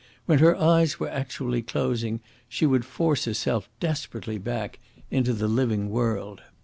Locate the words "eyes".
0.55-0.99